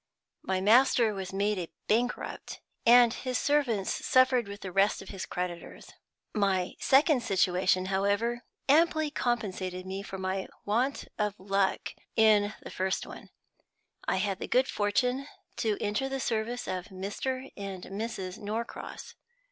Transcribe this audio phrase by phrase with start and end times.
[0.41, 5.27] My master was made a bankrupt, and his servants suffered with the rest of his
[5.27, 5.93] creditors.
[6.33, 13.05] My second situation, however, amply compensated me for my want of luck in the first.
[14.07, 15.27] I had the good fortune
[15.57, 17.51] to enter the service of Mr.
[17.55, 18.39] and Mrs.
[18.39, 19.13] Norcross.